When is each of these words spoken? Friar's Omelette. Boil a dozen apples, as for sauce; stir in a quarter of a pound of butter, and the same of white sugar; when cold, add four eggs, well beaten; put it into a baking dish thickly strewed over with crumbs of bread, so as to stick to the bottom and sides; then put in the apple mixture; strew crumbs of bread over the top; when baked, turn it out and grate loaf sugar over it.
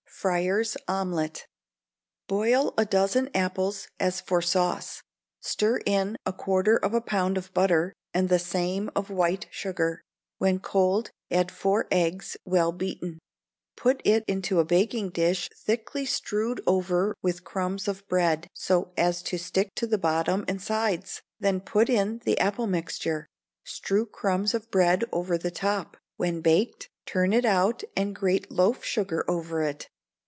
Friar's 0.21 0.77
Omelette. 0.87 1.47
Boil 2.27 2.75
a 2.77 2.85
dozen 2.85 3.27
apples, 3.33 3.87
as 3.99 4.21
for 4.21 4.39
sauce; 4.39 5.01
stir 5.39 5.77
in 5.83 6.15
a 6.27 6.31
quarter 6.31 6.77
of 6.77 6.93
a 6.93 7.01
pound 7.01 7.39
of 7.39 7.51
butter, 7.55 7.91
and 8.13 8.29
the 8.29 8.37
same 8.37 8.91
of 8.95 9.09
white 9.09 9.47
sugar; 9.49 9.99
when 10.37 10.59
cold, 10.59 11.09
add 11.31 11.49
four 11.49 11.87
eggs, 11.89 12.37
well 12.45 12.71
beaten; 12.71 13.17
put 13.75 13.99
it 14.05 14.23
into 14.27 14.59
a 14.59 14.63
baking 14.63 15.09
dish 15.09 15.49
thickly 15.57 16.05
strewed 16.05 16.61
over 16.67 17.15
with 17.23 17.43
crumbs 17.43 17.87
of 17.87 18.07
bread, 18.07 18.45
so 18.53 18.93
as 18.95 19.23
to 19.23 19.39
stick 19.39 19.73
to 19.73 19.87
the 19.87 19.97
bottom 19.97 20.45
and 20.47 20.61
sides; 20.61 21.23
then 21.39 21.59
put 21.59 21.89
in 21.89 22.19
the 22.25 22.37
apple 22.39 22.67
mixture; 22.67 23.25
strew 23.63 24.05
crumbs 24.05 24.53
of 24.53 24.69
bread 24.69 25.03
over 25.11 25.35
the 25.35 25.49
top; 25.49 25.97
when 26.17 26.41
baked, 26.41 26.91
turn 27.07 27.33
it 27.33 27.43
out 27.43 27.83
and 27.97 28.13
grate 28.15 28.51
loaf 28.51 28.83
sugar 28.85 29.25
over 29.27 29.63
it. 29.63 29.87